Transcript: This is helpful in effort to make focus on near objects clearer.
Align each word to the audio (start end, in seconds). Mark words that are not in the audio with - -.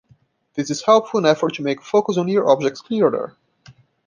This 0.55 0.71
is 0.71 0.81
helpful 0.81 1.19
in 1.19 1.27
effort 1.27 1.53
to 1.53 1.61
make 1.61 1.83
focus 1.83 2.17
on 2.17 2.25
near 2.25 2.43
objects 2.47 2.81
clearer. 2.81 3.37